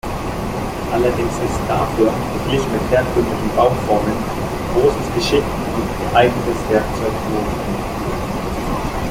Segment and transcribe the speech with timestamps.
[0.91, 4.13] Allerdings ist dafür, verglichen mit herkömmlichen Bauformen,
[4.73, 8.97] großes Geschick und geeignetes Werkzeug notwendig.